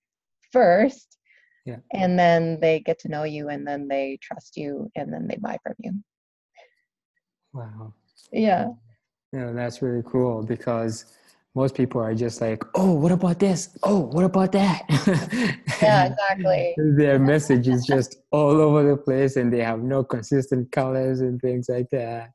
first. 0.52 1.18
Yeah. 1.64 1.78
and 1.94 2.18
then 2.18 2.60
they 2.60 2.80
get 2.80 2.98
to 3.02 3.08
know 3.08 3.24
you 3.24 3.50
and 3.50 3.68
then 3.68 3.88
they 3.88 4.18
trust 4.20 4.58
you 4.58 4.90
and 4.96 5.14
then 5.14 5.28
they 5.28 5.36
buy 5.36 5.60
from 5.64 5.76
you 5.78 5.94
Wow. 7.54 7.94
yeah 8.32 8.68
Yeah, 9.34 9.52
that's 9.52 9.82
really 9.82 10.04
cool 10.06 10.44
because 10.44 11.06
most 11.54 11.76
people 11.76 12.02
are 12.02 12.16
just 12.16 12.40
like, 12.40 12.64
oh, 12.76 12.94
what 12.94 13.12
about 13.12 13.40
this? 13.40 13.78
Oh, 13.84 14.00
what 14.00 14.24
about 14.24 14.52
that? 14.54 14.84
yeah 15.82 16.06
exactly 16.12 16.76
Their 16.78 17.20
message 17.20 17.68
is 17.68 17.86
just 17.86 18.18
all 18.32 18.62
over 18.62 18.84
the 18.90 18.96
place 18.98 19.36
and 19.36 19.52
they 19.52 19.62
have 19.64 19.82
no 19.82 20.04
consistent 20.04 20.72
colors 20.72 21.20
and 21.22 21.40
things 21.42 21.68
like 21.70 21.90
that. 21.92 22.32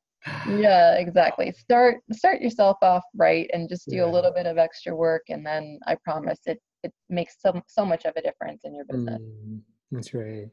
yeah 0.48 0.94
exactly 0.96 1.52
start 1.52 1.98
start 2.12 2.40
yourself 2.40 2.76
off 2.82 3.04
right 3.14 3.48
and 3.52 3.68
just 3.68 3.88
do 3.88 3.96
Yeah. 3.96 4.06
a 4.06 4.10
little 4.16 4.32
bit 4.32 4.46
of 4.46 4.58
extra 4.58 4.92
work 4.94 5.22
and 5.28 5.46
then 5.46 5.78
i 5.86 5.94
promise 6.08 6.40
it 6.46 6.58
it 6.82 6.92
makes 7.08 7.36
so, 7.40 7.62
so 7.68 7.84
much 7.84 8.04
of 8.04 8.12
a 8.16 8.22
difference 8.22 8.62
in 8.64 8.74
your 8.74 8.84
business 8.84 9.20
Mm, 9.22 9.60
that's 9.92 10.12
right. 10.14 10.48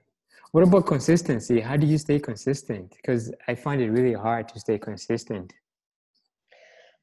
What 0.51 0.63
about 0.63 0.85
consistency? 0.85 1.61
How 1.61 1.77
do 1.77 1.87
you 1.87 1.97
stay 1.97 2.19
consistent? 2.19 2.95
Because 2.95 3.33
I 3.47 3.55
find 3.55 3.81
it 3.81 3.91
really 3.91 4.13
hard 4.13 4.47
to 4.49 4.59
stay 4.59 4.77
consistent. 4.77 5.53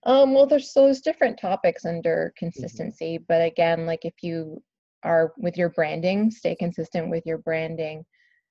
Um, 0.05 0.33
well, 0.35 0.47
there's 0.47 0.73
those 0.73 1.01
different 1.01 1.39
topics 1.39 1.85
under 1.85 2.33
Mm-hmm. 2.59 2.89
consistency, 2.89 3.19
but 3.19 3.43
again, 3.43 3.87
like 3.87 4.05
if 4.05 4.15
you 4.23 4.63
are 5.03 5.33
with 5.37 5.57
your 5.59 5.71
branding, 5.71 6.31
stay 6.31 6.55
consistent 6.55 7.11
with 7.11 7.25
your 7.27 7.39
branding, 7.39 8.05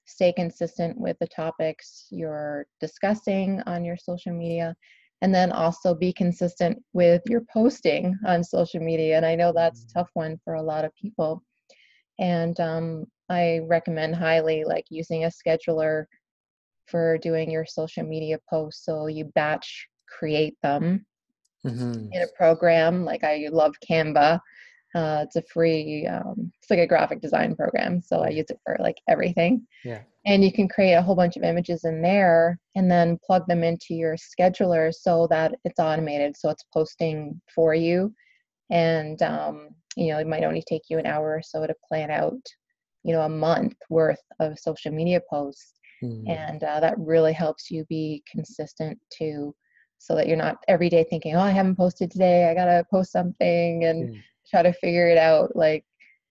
stay 0.05 0.31
consistent 0.31 0.97
with 0.97 1.17
the 1.19 1.27
topics 1.27 2.07
you're 2.11 2.67
discussing 2.79 3.61
on 3.65 3.83
your 3.83 3.97
social 3.97 4.33
media, 4.33 4.75
and 5.21 5.33
then 5.33 5.51
also 5.51 5.93
be 5.93 6.13
consistent 6.13 6.81
with 6.93 7.21
your 7.27 7.41
posting 7.51 8.15
on 8.25 8.43
social 8.43 8.81
media. 8.81 9.17
And 9.17 9.25
I 9.25 9.35
know 9.35 9.51
that's 9.51 9.83
a 9.83 9.87
Mhm. 9.87 9.93
tough 9.99 10.09
one 10.13 10.39
for 10.43 10.55
a 10.55 10.61
lot 10.61 10.85
of 10.85 10.95
people. 10.95 11.43
And 12.19 12.59
um, 12.59 13.05
I 13.29 13.59
recommend 13.67 14.15
highly 14.15 14.63
like 14.63 14.85
using 14.89 15.25
a 15.25 15.31
scheduler 15.31 16.05
for 16.87 17.17
doing 17.19 17.51
your 17.51 17.65
social 17.65 18.03
media 18.03 18.39
posts. 18.49 18.85
So 18.85 19.07
you 19.07 19.25
batch 19.35 19.87
create 20.07 20.57
them 20.63 21.05
Mhm. 21.65 22.09
in 22.11 22.21
a 22.21 22.27
program. 22.35 23.05
Like 23.05 23.23
I 23.23 23.47
love 23.51 23.75
Canva. 23.87 24.39
Uh, 24.95 25.23
it's 25.25 25.35
a 25.35 25.43
free, 25.43 26.07
um, 26.07 26.51
it's 26.59 26.69
like 26.69 26.79
a 26.79 26.87
graphic 26.87 27.21
design 27.21 27.55
program. 27.55 28.01
So 28.01 28.21
I 28.21 28.29
use 28.29 28.49
it 28.49 28.59
for 28.65 28.75
like 28.79 28.97
everything. 29.07 29.67
Yeah. 29.85 30.01
And 30.25 30.43
you 30.43 30.51
can 30.51 30.67
create 30.67 30.93
a 30.93 31.01
whole 31.01 31.15
bunch 31.15 31.37
of 31.37 31.43
images 31.43 31.85
in 31.85 32.01
there 32.01 32.59
and 32.75 32.89
then 32.89 33.19
plug 33.23 33.45
them 33.47 33.63
into 33.63 33.93
your 33.93 34.15
scheduler 34.15 34.91
so 34.93 35.27
that 35.27 35.53
it's 35.63 35.79
automated. 35.79 36.35
So 36.35 36.49
it's 36.49 36.65
posting 36.73 37.39
for 37.53 37.75
you. 37.75 38.13
And, 38.71 39.21
um, 39.21 39.69
you 39.95 40.07
know, 40.07 40.19
it 40.19 40.27
might 40.27 40.43
only 40.43 40.63
take 40.67 40.83
you 40.89 40.97
an 40.97 41.05
hour 41.05 41.35
or 41.35 41.41
so 41.41 41.65
to 41.67 41.75
plan 41.87 42.09
out, 42.09 42.41
you 43.03 43.13
know, 43.13 43.21
a 43.21 43.29
month 43.29 43.75
worth 43.89 44.21
of 44.39 44.59
social 44.59 44.91
media 44.91 45.21
posts 45.29 45.73
Mm. 46.01 46.29
and 46.29 46.63
uh, 46.63 46.79
that 46.79 46.97
really 46.97 47.33
helps 47.33 47.69
you 47.69 47.83
be 47.89 48.23
consistent 48.25 48.97
too 49.11 49.53
so 49.97 50.15
that 50.15 50.27
you're 50.29 50.37
not 50.37 50.55
every 50.69 50.87
day 50.87 51.03
thinking 51.03 51.35
oh 51.35 51.41
i 51.41 51.49
haven't 51.49 51.75
posted 51.75 52.09
today 52.09 52.49
i 52.49 52.53
gotta 52.53 52.85
post 52.89 53.11
something 53.11 53.83
and 53.83 54.07
Yeah. 54.09 54.21
try 54.49 54.61
to 54.63 54.71
figure 54.71 55.09
it 55.09 55.17
out 55.17 55.53
like 55.57 55.83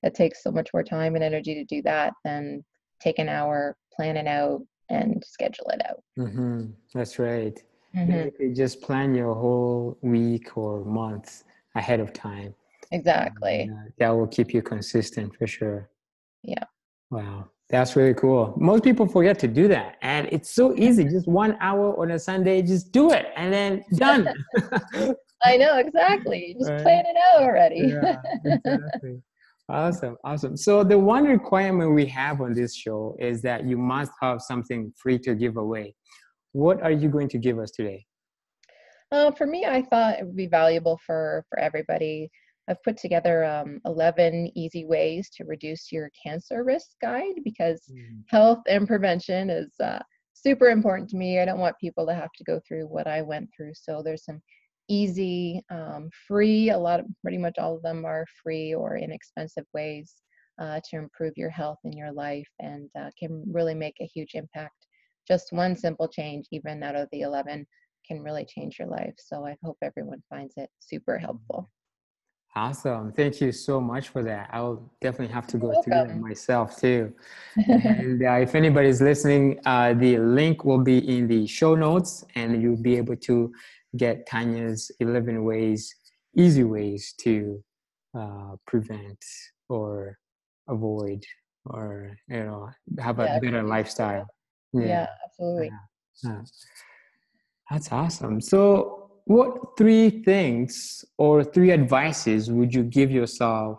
it 0.03 0.15
takes 0.15 0.43
so 0.43 0.51
much 0.51 0.71
more 0.73 0.83
time 0.83 1.17
and 1.17 1.23
energy 1.23 1.53
to 1.55 1.65
do 1.65 1.83
that 1.83 2.15
than 2.25 2.65
take 2.99 3.19
an 3.19 3.29
hour 3.29 3.77
plan 3.95 4.17
it 4.17 4.27
out 4.27 4.63
and 4.89 5.23
schedule 5.27 5.69
it 5.69 5.83
out 5.87 6.03
Mhm. 6.19 6.73
That's 6.95 7.19
right. 7.19 7.63
Mhm, 7.95 8.07
Basically, 8.25 8.55
just 8.55 8.81
plan 8.81 9.15
your 9.15 9.35
whole 9.35 9.99
week 10.01 10.57
or 10.57 10.83
month 10.83 11.45
ahead 11.75 12.01
of 12.01 12.15
time. 12.15 12.55
exactly 12.91 13.61
And, 13.61 13.71
uh, 13.71 13.91
that 13.99 14.11
will 14.17 14.29
keep 14.29 14.55
you 14.55 14.63
consistent 14.63 15.37
for 15.37 15.47
sure. 15.47 15.91
Yeah. 16.43 16.65
Wow. 17.11 17.49
That's 17.71 17.97
really 17.97 18.15
cool. 18.15 18.55
Most 18.57 18.83
people 18.83 19.07
forget 19.07 19.39
to 19.41 19.49
do 19.49 19.69
that. 19.69 19.97
And 20.01 20.27
it's 20.33 20.51
so 20.55 20.75
easy. 20.75 21.05
Just 21.05 21.29
one 21.29 21.57
hour 21.61 22.01
on 22.01 22.11
a 22.13 22.19
Sunday, 22.19 22.63
just 22.63 22.93
do 22.93 23.13
it 23.13 23.27
and 23.37 23.53
then 23.53 23.85
done. 23.97 24.29
i 25.45 25.57
know 25.57 25.79
exactly 25.79 26.57
just 26.59 26.69
Right. 26.69 26.83
plan 26.83 27.05
it 27.07 27.17
out 27.17 27.43
already 27.45 27.95
yeah, 27.95 28.17
exactly. 28.45 29.23
Awesome, 29.71 30.17
awesome. 30.25 30.57
So 30.57 30.83
the 30.83 30.99
one 30.99 31.25
requirement 31.25 31.93
we 31.95 32.07
have 32.07 32.41
on 32.41 32.55
this 32.55 32.75
show 32.75 33.15
is 33.19 33.43
that 33.43 33.67
you 33.67 33.77
must 33.77 34.11
have 34.23 34.41
something 34.41 34.91
free 34.97 35.19
to 35.19 35.35
give 35.35 35.59
away. 35.59 35.95
What 36.53 36.83
are 36.83 36.91
you 36.91 37.11
going 37.11 37.29
to 37.29 37.39
give 37.39 37.59
us 37.59 37.71
today? 37.73 38.07
Uh, 39.13 39.31
for 39.31 39.47
me, 39.47 39.67
I 39.67 39.83
thought 39.83 40.19
it 40.19 40.25
would 40.25 40.37
be 40.37 40.47
valuable 40.47 40.99
for 41.05 41.45
for 41.51 41.59
everybody. 41.59 42.31
I've 42.69 42.83
put 42.83 42.97
together 42.97 43.45
um, 43.45 43.81
11 43.87 44.53
easy 44.55 44.85
ways 44.85 45.31
to 45.37 45.45
reduce 45.45 45.91
your 45.91 46.11
cancer 46.23 46.65
risk 46.65 46.89
guide 47.01 47.35
because 47.45 47.83
health 48.27 48.61
and 48.69 48.87
prevention 48.87 49.49
is 49.49 49.73
uh, 49.83 50.01
super 50.35 50.67
important 50.67 51.09
to 51.11 51.17
me. 51.17 51.41
I 51.41 51.45
don't 51.45 51.59
want 51.59 51.79
people 51.81 52.07
to 52.07 52.15
have 52.15 52.33
to 52.37 52.45
go 52.45 52.61
through 52.67 52.87
what 52.87 53.07
I 53.07 53.23
went 53.23 53.49
through. 53.57 53.73
So 53.75 54.03
there's 54.05 54.25
some 54.25 54.41
easy, 54.89 55.63
um, 55.71 56.11
free, 56.27 56.71
a 56.71 56.79
lot 56.79 57.01
of 57.01 57.07
pretty 57.23 57.39
much 57.39 57.59
all 57.59 57.77
of 57.77 57.83
them 57.83 58.05
are 58.05 58.27
free 58.43 58.75
or 58.75 58.97
inexpensive 58.97 59.65
ways 59.73 60.15
uh, 60.61 60.81
to 60.91 60.97
improve 60.97 61.35
your 61.37 61.51
health 61.51 61.79
in 61.85 61.93
your 61.93 62.13
life 62.13 62.49
and 62.59 62.91
uh, 62.99 63.11
can 63.19 63.45
really 63.51 63.75
make 63.75 63.97
a 64.01 64.07
huge 64.07 64.35
impact. 64.35 64.87
Just 65.27 65.53
one 65.53 65.77
simple 65.77 66.09
change, 66.09 66.47
even 66.53 66.83
out 66.83 66.97
of 66.97 67.09
the 67.13 67.21
11, 67.21 67.67
can 68.07 68.23
really 68.23 68.47
change 68.47 68.79
your 68.79 68.89
life. 68.89 69.15
So 69.19 69.45
I 69.45 69.57
hope 69.63 69.77
everyone 69.83 70.23
finds 70.31 70.55
it 70.57 70.71
super 70.81 71.19
helpful. 71.19 71.71
Awesome. 72.57 73.13
Thank 73.13 73.41
you 73.41 73.53
so 73.53 73.81
much 73.81 74.09
for 74.09 74.23
that. 74.25 74.49
I'll 74.53 74.91
definitely 75.01 75.33
have 75.33 75.47
to 75.49 75.59
You're 75.59 75.73
go 75.75 75.83
through 75.83 76.03
it 76.05 76.17
myself 76.17 76.77
too. 76.81 77.13
and 77.57 78.23
uh, 78.23 78.33
if 78.33 78.55
anybody's 78.55 79.01
listening, 79.01 79.61
uh, 79.67 79.95
the 79.95 80.19
link 80.19 80.65
will 80.65 80.83
be 80.83 80.99
in 81.17 81.29
the 81.29 81.47
show 81.47 81.75
notes 81.75 82.25
and 82.35 82.61
you'll 82.61 82.83
be 82.83 82.97
able 82.97 83.17
to 83.17 83.53
get 83.97 84.27
Tanya's 84.27 84.91
11 85.01 85.45
ways, 85.45 85.95
easy 86.37 86.65
ways 86.65 87.15
to 87.21 87.63
uh, 88.19 88.57
prevent 88.67 89.23
or 89.69 90.19
avoid 90.69 91.23
or, 91.67 92.17
you 92.29 92.45
know, 92.45 92.71
have 92.99 93.19
a 93.19 93.25
Yeah, 93.25 93.39
better 93.41 93.63
lifestyle. 93.63 94.27
yeah, 94.73 95.07
absolutely. 95.25 95.71
Yeah. 96.25 96.41
That's 97.71 97.93
awesome. 97.93 98.41
So, 98.41 98.98
what 99.29 99.77
three 99.77 100.23
things 100.25 101.05
or 101.19 101.45
three 101.45 101.71
advices 101.71 102.51
would 102.51 102.75
you 102.75 102.83
give 102.83 103.11
yourself 103.11 103.79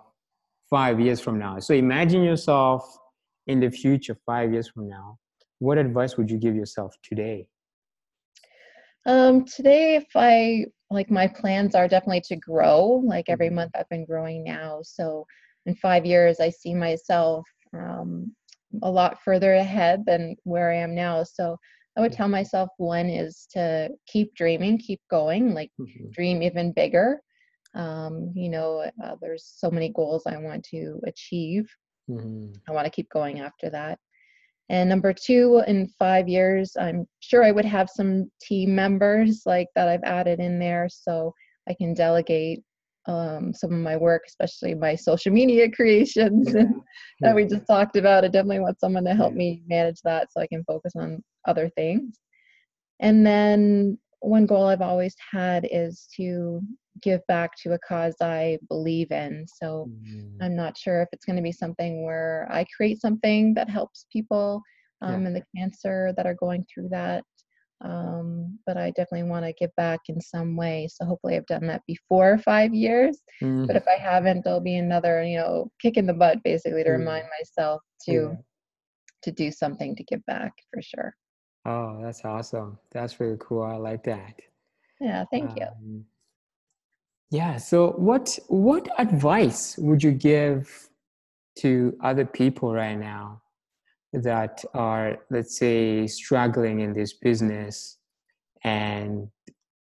five 0.70 1.00
years 1.00 1.20
from 1.20 1.40
now? 1.40 1.60
So, 1.60 1.74
imagine 1.74 2.24
yourself 2.24 2.84
in 3.48 3.60
the 3.60 3.72
future 3.72 4.16
five 4.28 4.54
years 4.54 4.70
from 4.70 4.88
now. 4.88 5.18
What 5.58 5.80
advice 5.80 6.18
would 6.18 6.30
you 6.30 6.38
give 6.38 6.56
yourself 6.56 6.96
today? 7.02 7.48
Um, 9.08 9.44
today, 9.46 9.96
if 9.96 10.06
I 10.16 10.66
like, 10.92 11.10
my 11.10 11.28
plans 11.28 11.74
are 11.74 11.88
definitely 11.88 12.22
to 12.22 12.36
grow. 12.36 13.02
Like 13.04 13.26
every 13.28 13.50
Mhm. 13.50 13.56
month, 13.56 13.72
I've 13.76 13.90
been 13.90 14.06
growing 14.06 14.44
now. 14.44 14.82
So 14.84 15.26
in 15.66 15.74
five 15.76 16.06
years, 16.06 16.40
I 16.40 16.50
see 16.52 16.76
myself 16.76 17.48
um, 17.74 18.36
a 18.84 18.92
lot 18.92 19.20
further 19.24 19.56
ahead 19.56 20.06
than 20.06 20.36
where 20.44 20.72
I 20.72 20.76
am 20.78 20.94
now. 20.94 21.24
So 21.24 21.58
I 22.00 22.02
would 22.02 22.14
tell 22.14 22.30
myself 22.30 22.70
one 22.78 23.10
is 23.10 23.46
to 23.52 23.90
keep 24.08 24.34
dreaming, 24.34 24.78
keep 24.78 25.02
going, 25.12 25.54
like 25.54 25.70
Mhm. 25.78 26.12
dream 26.14 26.42
even 26.42 26.72
bigger. 26.72 27.22
Um, 27.74 28.32
you 28.34 28.48
know, 28.48 28.90
uh, 29.04 29.16
there's 29.20 29.44
so 29.44 29.70
many 29.70 29.90
goals 29.90 30.26
I 30.26 30.38
want 30.38 30.64
to 30.72 31.02
achieve. 31.06 31.70
Mhm. 32.10 32.56
I 32.70 32.72
want 32.72 32.86
to 32.86 32.90
keep 32.90 33.10
going 33.10 33.42
after 33.42 33.70
that. 33.72 34.00
And 34.70 34.88
number 34.88 35.12
two, 35.12 35.62
in 35.68 35.90
five 36.00 36.30
years, 36.30 36.78
I'm 36.78 37.06
sure 37.20 37.44
I 37.44 37.52
would 37.52 37.66
have 37.66 37.90
some 37.90 38.32
team 38.40 38.74
members 38.74 39.46
like 39.46 39.68
that 39.76 39.90
I've 39.90 40.04
added 40.04 40.40
in 40.40 40.58
there 40.58 40.88
so 40.88 41.34
I 41.68 41.74
can 41.74 41.94
delegate 41.94 42.64
um, 43.08 43.54
some 43.54 43.74
of 43.74 43.80
my 43.80 43.96
work, 43.98 44.24
especially 44.28 44.76
my 44.76 44.96
social 44.96 45.32
media 45.32 45.70
creations 45.72 46.54
and 46.54 46.74
that 47.22 47.36
we 47.36 47.46
just 47.46 47.66
talked 47.68 47.96
about. 47.96 48.24
I 48.24 48.28
definitely 48.28 48.60
want 48.60 48.80
someone 48.80 49.06
to 49.06 49.16
help 49.16 49.34
Yeah. 49.34 49.38
me 49.38 49.64
manage 49.68 50.02
that 50.04 50.32
so 50.32 50.42
I 50.42 50.48
can 50.48 50.64
focus 50.66 50.94
on 50.96 51.24
other 51.48 51.70
things. 51.70 52.20
And 53.00 53.26
then 53.26 53.98
one 54.20 54.46
goal 54.46 54.66
I've 54.66 54.82
always 54.82 55.16
had 55.32 55.68
is 55.72 56.08
to 56.18 56.62
give 57.02 57.26
back 57.28 57.52
to 57.64 57.74
a 57.74 57.80
cause 57.80 58.16
I 58.22 58.60
believe 58.68 59.12
in. 59.12 59.46
So 59.48 59.86
Mhm. 59.88 60.42
I'm 60.42 60.56
not 60.56 60.78
sure 60.78 61.02
if 61.02 61.10
it's 61.14 61.26
going 61.26 61.38
to 61.38 61.42
be 61.42 61.52
something 61.54 62.04
where 62.04 62.48
I 62.52 62.66
create 62.76 63.00
something 63.00 63.54
that 63.54 63.70
helps 63.70 64.06
people 64.12 64.62
um, 65.02 65.22
Yeah. 65.22 65.28
in 65.28 65.34
the 65.34 65.44
cancer 65.56 66.14
that 66.18 66.26
are 66.26 66.34
going 66.34 66.66
through 66.74 66.90
that. 66.90 67.24
Um, 67.82 68.60
but 68.66 68.76
I 68.78 68.90
definitely 68.92 69.30
want 69.30 69.46
to 69.46 69.54
give 69.54 69.74
back 69.78 70.02
in 70.10 70.20
some 70.20 70.56
way. 70.56 70.88
So 70.92 71.06
hopefully 71.06 71.38
I've 71.38 71.46
done 71.46 71.66
that 71.68 71.82
before 71.88 72.38
five 72.46 72.74
years. 72.74 73.22
But 73.40 73.48
Mhm. 73.48 73.76
if 73.78 73.88
I 73.88 73.96
haven't, 73.96 74.44
there'll 74.44 74.60
be 74.60 74.76
another, 74.78 75.24
you 75.24 75.38
know, 75.38 75.72
kick 75.82 75.96
in 75.98 76.06
the 76.06 76.14
butt 76.14 76.44
basically 76.44 76.84
to 76.84 76.90
Yeah. 76.90 76.96
remind 76.98 77.26
myself 77.40 77.82
to 78.06 78.12
Yeah. 78.12 78.36
to 79.24 79.32
do 79.32 79.52
something 79.52 79.96
to 79.98 80.04
give 80.06 80.26
back 80.26 80.54
for 80.74 80.82
sure. 80.82 81.14
Oh, 81.66 82.02
that's 82.02 82.24
awesome. 82.24 82.80
That's 82.92 83.20
really 83.20 83.36
cool. 83.40 83.64
I 83.64 83.76
like 83.76 84.04
that. 84.04 84.40
Yeah, 85.02 85.26
thank 85.32 85.56
you. 85.58 85.66
Um, 85.68 86.06
yeah. 87.32 87.58
So, 87.58 87.92
what 87.92 88.40
what 88.48 88.88
advice 88.98 89.78
would 89.78 90.02
you 90.04 90.12
give 90.12 90.90
to 91.58 91.98
other 92.02 92.26
people 92.26 92.74
right 92.74 92.98
now 92.98 93.42
that 94.14 94.64
are, 94.74 95.20
let's 95.30 95.58
say, 95.58 96.08
struggling 96.08 96.80
in 96.80 96.94
this 96.94 97.14
business, 97.14 97.98
and 98.64 99.30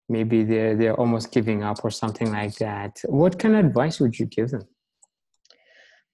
maybe 0.10 0.44
they're 0.44 0.75
they're 0.75 1.00
almost 1.00 1.32
giving 1.32 1.63
up 1.63 1.84
or 1.84 1.92
something 1.92 2.32
like 2.32 2.56
that? 2.56 3.01
What 3.06 3.40
kind 3.40 3.56
of 3.56 3.66
advice 3.66 4.00
would 4.00 4.18
you 4.20 4.25
give 4.25 4.50
them? 4.50 4.68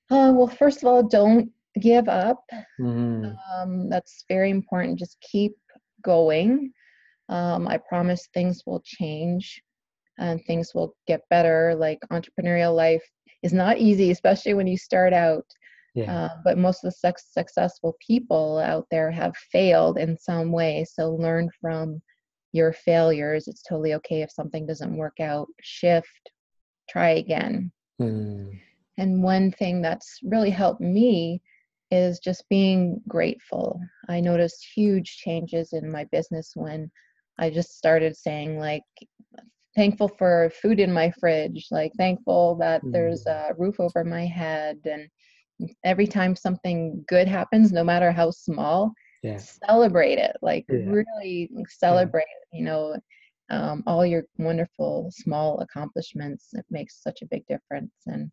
Uh, 0.10 0.32
well, 0.34 0.48
first 0.48 0.84
of 0.84 0.86
all, 0.86 1.04
don't 1.04 1.52
give 1.80 2.08
up. 2.08 2.44
Mhm. 2.80 3.36
Um, 3.52 3.90
that's 3.90 4.24
very 4.30 4.50
important. 4.50 5.00
Just 5.00 5.20
keep 5.22 5.56
going. 6.02 6.72
Um, 7.30 7.68
I 7.68 7.78
promise 7.78 8.28
things 8.34 8.64
will 8.66 8.82
change 8.86 9.62
and 10.18 10.42
things 10.46 10.74
will 10.74 10.96
get 11.08 11.22
better. 11.30 11.76
Like 11.76 12.00
entrepreneurial 12.12 12.76
life 12.76 13.04
is 13.44 13.54
not 13.54 13.78
easy, 13.78 14.12
especially 14.12 14.54
when 14.54 14.68
you 14.68 14.78
start 14.78 15.14
out. 15.14 15.46
Yeah. 15.98 16.16
Uh, 16.16 16.30
but 16.44 16.60
most 16.60 16.84
of 16.84 16.92
the 16.92 16.98
suc 16.98 17.18
successful 17.18 17.96
people 18.06 18.60
out 18.60 18.86
there 18.92 19.10
have 19.10 19.36
failed 19.51 19.98
in 19.98 20.16
some 20.16 20.51
way. 20.51 20.86
So 20.88 21.16
learn 21.16 21.50
from 21.60 22.00
your 22.54 22.72
failures. 22.72 23.48
It's 23.48 23.63
totally 23.63 23.96
okay 23.96 24.22
if 24.22 24.32
something 24.32 24.68
doesn't 24.68 24.96
work 24.96 25.20
out. 25.20 25.48
Shift, 25.62 26.30
try 26.88 27.10
again. 27.10 27.72
Mm. 28.00 28.60
And 29.00 29.24
one 29.24 29.51
thing 29.51 29.82
that's 29.82 30.20
really 30.24 30.51
helped 30.51 30.82
me 30.82 31.42
is 31.89 32.20
just 32.20 32.48
being 32.48 33.01
grateful. 33.08 33.80
I 34.08 34.20
noticed 34.20 34.68
huge 34.75 35.18
changes 35.18 35.74
in 35.74 35.92
my 35.92 36.04
business 36.12 36.51
when 36.54 36.92
I 37.39 37.50
just 37.50 37.75
started 37.75 38.16
saying, 38.16 38.60
like, 38.60 38.84
thankful 39.75 40.10
for 40.10 40.51
food 40.62 40.80
in 40.80 40.94
my 40.94 41.12
fridge, 41.20 41.68
like, 41.72 41.92
thankful 41.98 42.56
that 42.58 42.84
mm. 42.84 42.92
there's 42.92 43.25
a 43.25 43.54
roof 43.58 43.80
over 43.80 44.04
my 44.04 44.25
head. 44.25 44.77
And 44.86 45.08
every 45.84 46.08
time 46.08 46.36
something 46.36 47.04
good 47.08 47.28
happens, 47.28 47.72
no 47.72 47.84
matter 47.84 48.12
how 48.12 48.32
small, 48.32 48.94
yeah. 49.24 49.38
celebrate 49.38 50.18
it. 50.18 50.36
Like, 50.42 50.66
yeah. 50.70 50.80
really 50.86 51.50
celebrate, 51.70 52.26
yeah. 52.52 52.60
you 52.60 52.66
know, 52.66 53.00
um, 53.50 53.84
all 53.88 54.06
your 54.06 54.24
wonderful 54.38 55.10
small 55.12 55.60
accomplishments. 55.60 56.50
It 56.54 56.66
makes 56.70 57.02
such 57.02 57.22
a 57.22 57.28
big 57.28 57.46
difference. 57.48 57.94
And 58.06 58.32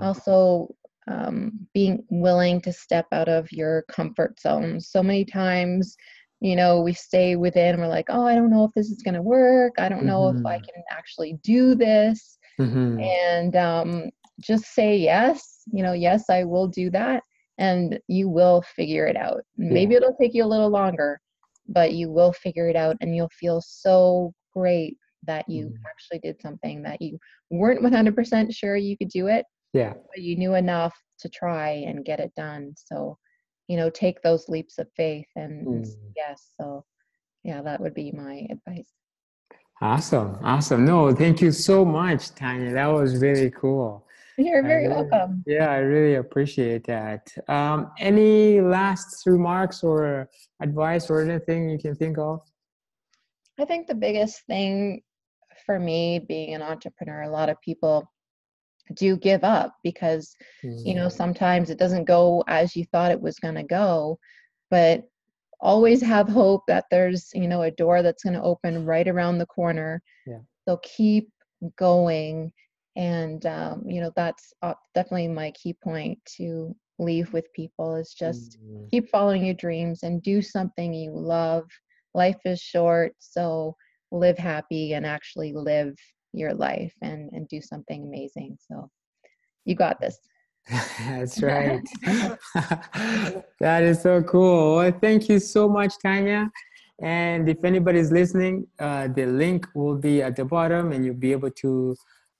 also, 0.00 0.74
um, 1.08 1.52
being 1.72 2.04
willing 2.10 2.60
to 2.62 2.72
step 2.72 3.06
out 3.12 3.28
of 3.28 3.50
your 3.52 3.84
comfort 3.88 4.40
zone. 4.40 4.80
So 4.80 5.02
many 5.02 5.24
times, 5.24 5.96
you 6.40 6.56
know, 6.56 6.80
we 6.80 6.92
stay 6.92 7.36
within, 7.36 7.78
we're 7.78 7.86
like, 7.86 8.06
oh, 8.08 8.26
I 8.26 8.34
don't 8.34 8.50
know 8.50 8.64
if 8.64 8.72
this 8.74 8.90
is 8.90 9.02
going 9.02 9.14
to 9.14 9.22
work. 9.22 9.74
I 9.78 9.88
don't 9.88 10.04
know 10.04 10.22
mm-hmm. 10.22 10.40
if 10.40 10.46
I 10.46 10.56
mm-hmm. 10.56 10.64
can 10.64 10.82
actually 10.90 11.38
do 11.42 11.74
this. 11.76 12.38
Mm-hmm. 12.60 13.00
And 13.00 13.56
um, 13.56 14.10
just 14.40 14.66
say 14.74 14.96
yes, 14.96 15.62
you 15.72 15.82
know, 15.82 15.92
yes, 15.92 16.24
I 16.30 16.44
will 16.44 16.68
do 16.68 16.90
that. 16.90 17.22
And 17.58 17.98
you 18.06 18.28
will 18.28 18.62
figure 18.62 19.06
it 19.06 19.16
out. 19.16 19.40
Maybe 19.56 19.92
yeah. 19.92 19.98
it'll 19.98 20.16
take 20.20 20.34
you 20.34 20.44
a 20.44 20.46
little 20.46 20.68
longer, 20.68 21.18
but 21.66 21.94
you 21.94 22.10
will 22.10 22.32
figure 22.32 22.68
it 22.68 22.76
out 22.76 22.96
and 23.00 23.16
you'll 23.16 23.30
feel 23.30 23.62
so 23.64 24.34
great 24.52 24.98
that 25.26 25.48
you 25.48 25.66
mm-hmm. 25.66 25.86
actually 25.88 26.18
did 26.18 26.40
something 26.40 26.82
that 26.82 27.00
you 27.00 27.18
weren't 27.50 27.80
100% 27.80 28.54
sure 28.54 28.76
you 28.76 28.96
could 28.96 29.08
do 29.08 29.26
it 29.26 29.44
yeah 29.76 29.92
but 29.92 30.22
you 30.22 30.36
knew 30.36 30.54
enough 30.54 30.96
to 31.18 31.28
try 31.28 31.70
and 31.86 32.04
get 32.04 32.20
it 32.20 32.32
done 32.34 32.72
so 32.76 33.16
you 33.68 33.76
know 33.76 33.90
take 33.90 34.20
those 34.22 34.48
leaps 34.48 34.78
of 34.78 34.86
faith 34.96 35.26
and 35.36 35.66
mm. 35.66 35.86
yes 36.16 36.50
so 36.58 36.84
yeah 37.42 37.60
that 37.62 37.80
would 37.80 37.94
be 37.94 38.10
my 38.12 38.46
advice 38.50 38.88
awesome 39.82 40.38
awesome 40.42 40.84
no 40.84 41.14
thank 41.14 41.40
you 41.40 41.52
so 41.52 41.84
much 41.84 42.34
tanya 42.34 42.72
that 42.72 42.86
was 42.86 43.18
really 43.18 43.50
cool 43.50 44.05
you're 44.38 44.62
very 44.62 44.88
really, 44.88 45.08
welcome 45.08 45.42
yeah 45.46 45.70
i 45.70 45.78
really 45.78 46.16
appreciate 46.16 46.86
that 46.86 47.32
um, 47.48 47.90
any 47.98 48.60
last 48.60 49.22
remarks 49.26 49.82
or 49.82 50.28
advice 50.60 51.10
or 51.10 51.22
anything 51.22 51.68
you 51.68 51.78
can 51.78 51.94
think 51.94 52.18
of 52.18 52.40
i 53.58 53.64
think 53.64 53.86
the 53.86 53.94
biggest 53.94 54.44
thing 54.46 55.02
for 55.64 55.78
me 55.78 56.18
being 56.18 56.54
an 56.54 56.62
entrepreneur 56.62 57.22
a 57.22 57.30
lot 57.30 57.48
of 57.48 57.60
people 57.60 58.10
do 58.94 59.16
give 59.16 59.42
up 59.42 59.74
because 59.82 60.36
mm-hmm. 60.64 60.86
you 60.86 60.94
know 60.94 61.06
mm. 61.06 61.12
sometimes 61.12 61.70
it 61.70 61.78
doesn't 61.78 62.04
go 62.04 62.44
as 62.46 62.76
you 62.76 62.84
thought 62.92 63.10
it 63.10 63.20
was 63.20 63.38
going 63.38 63.54
to 63.54 63.62
go 63.62 64.18
but 64.70 65.02
always 65.60 66.02
have 66.02 66.28
hope 66.28 66.62
that 66.68 66.84
there's 66.90 67.30
you 67.34 67.48
know 67.48 67.62
a 67.62 67.70
door 67.70 68.02
that's 68.02 68.22
going 68.22 68.34
to 68.34 68.42
open 68.42 68.84
right 68.84 69.08
around 69.08 69.38
the 69.38 69.46
corner 69.46 70.02
yeah. 70.26 70.38
so 70.68 70.78
keep 70.82 71.30
going 71.76 72.52
and 72.96 73.44
um, 73.46 73.82
you 73.86 74.00
know 74.00 74.10
that's 74.16 74.52
uh, 74.62 74.74
definitely 74.94 75.28
my 75.28 75.52
key 75.52 75.74
point 75.84 76.18
to 76.36 76.74
leave 76.98 77.32
with 77.32 77.52
people 77.52 77.94
is 77.96 78.14
just 78.14 78.58
mm-hmm. 78.58 78.86
keep 78.90 79.08
following 79.10 79.44
your 79.44 79.54
dreams 79.54 80.02
and 80.02 80.22
do 80.22 80.40
something 80.40 80.94
you 80.94 81.12
love. 81.12 81.64
Life 82.14 82.40
is 82.44 82.60
short 82.60 83.12
so 83.18 83.76
live 84.10 84.38
happy 84.38 84.94
and 84.94 85.04
actually 85.04 85.52
live 85.52 85.94
your 86.32 86.54
life 86.54 86.94
and 87.02 87.30
and 87.32 87.46
do 87.48 87.60
something 87.60 88.04
amazing. 88.04 88.56
So 88.70 88.90
you 89.64 89.74
got 89.74 90.00
this. 90.00 90.18
That's 91.00 91.42
right. 91.42 91.82
That 93.60 93.82
is 93.82 94.02
so 94.02 94.22
cool. 94.22 94.76
Well, 94.76 94.92
thank 95.00 95.28
you 95.28 95.38
so 95.38 95.68
much 95.68 95.94
tanya. 96.02 96.50
And 97.02 97.48
if 97.48 97.62
anybody's 97.62 98.10
listening 98.10 98.66
uh, 98.78 99.08
the 99.08 99.26
link 99.26 99.66
will 99.74 99.96
be 99.96 100.22
at 100.22 100.34
the 100.36 100.46
bottom 100.46 100.92
and 100.92 101.04
you'll 101.04 101.14
be 101.14 101.32
able 101.32 101.50
to 101.50 101.94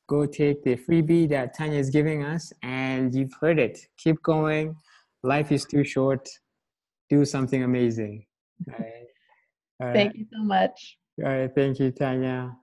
go 0.08 0.26
take 0.26 0.62
the 0.62 0.76
freebie 0.76 1.28
that 1.28 1.54
tanya 1.54 1.78
is 1.78 1.90
giving 1.90 2.22
us 2.24 2.52
and 2.62 3.14
you've 3.14 3.32
heard 3.40 3.58
it. 3.58 3.78
Keep 3.98 4.22
going. 4.22 4.76
Life 5.22 5.50
is 5.52 5.64
too 5.64 5.84
short. 5.84 6.28
Do 7.10 7.24
something 7.24 7.62
amazing. 7.62 8.24
All 8.68 8.78
right. 8.78 9.06
All 9.80 9.86
right. 9.88 9.94
thank 9.94 10.16
you 10.16 10.26
so 10.32 10.42
much. 10.42 10.98
All 11.24 11.30
right. 11.30 11.50
Thank 11.54 11.78
you 11.80 11.90
tanya 11.90 12.56